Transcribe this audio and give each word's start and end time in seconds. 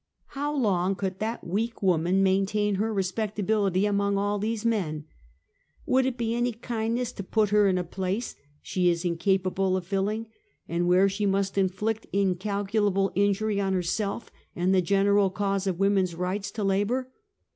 How 0.29 0.51
long 0.57 0.95
could 0.95 1.19
that 1.19 1.45
weak 1.45 1.83
woman 1.83 2.23
maintain 2.23 2.73
her 2.81 2.91
re 2.91 3.03
spectability 3.03 3.87
among 3.87 4.17
all 4.17 4.39
these 4.39 4.65
men? 4.65 5.05
Would 5.85 6.07
it 6.07 6.17
be 6.17 6.33
any 6.33 6.53
kindness 6.53 7.11
to 7.11 7.23
put 7.23 7.51
her 7.51 7.67
in 7.67 7.77
a 7.77 7.83
place 7.83 8.35
she 8.63 8.89
is 8.89 9.05
incapable 9.05 9.77
of 9.77 9.85
fill 9.85 10.09
ing, 10.09 10.25
and 10.67 10.87
where 10.87 11.07
she 11.07 11.27
must 11.27 11.55
inflict 11.55 12.07
incalculable 12.11 13.11
injury 13.13 13.61
on 13.61 13.73
herself, 13.73 14.31
and 14.55 14.73
the 14.73 14.81
general 14.81 15.29
cause 15.29 15.67
of 15.67 15.79
woman's 15.79 16.15
right 16.15 16.41
to 16.41 16.63
la 16.63 16.83
bor? 16.83 17.11